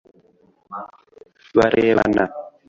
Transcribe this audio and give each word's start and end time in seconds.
Bararebana 1.57 2.25